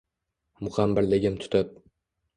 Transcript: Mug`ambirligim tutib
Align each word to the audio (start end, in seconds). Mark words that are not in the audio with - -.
Mug`ambirligim 0.67 1.39
tutib 1.45 1.73